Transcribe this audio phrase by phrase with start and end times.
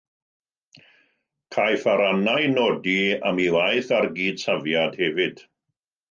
[1.55, 2.95] Caiff Arana ei nodi
[3.31, 5.45] am ei waith ar gydsafiad hefyd.